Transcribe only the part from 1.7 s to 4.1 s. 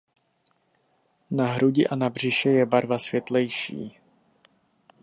a na břiše je barva světlejší.